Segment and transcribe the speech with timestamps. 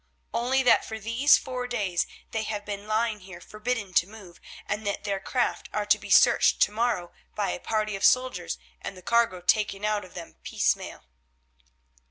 [0.33, 4.83] "Only that for these four days they have been lying here forbidden to move, and
[4.87, 8.97] that their craft are to be searched to morrow by a party of soldiers, and
[8.97, 11.03] the cargo taken out of them piecemeal."